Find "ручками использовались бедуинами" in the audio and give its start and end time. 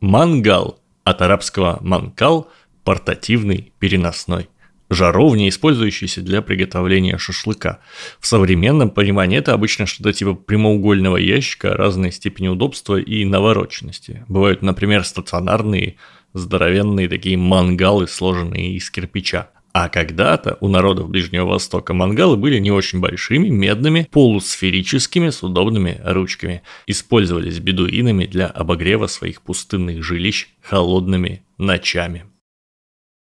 26.04-28.26